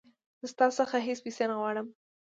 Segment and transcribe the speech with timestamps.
[0.39, 1.87] زه ستا څخه هیڅ پیسې نه غواړم.